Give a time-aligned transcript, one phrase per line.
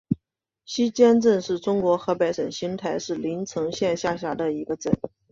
[0.65, 4.91] 西竖镇是中国河北省邢台市临城县下辖的一个镇。